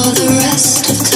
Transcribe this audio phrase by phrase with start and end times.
[0.00, 1.09] all the rest of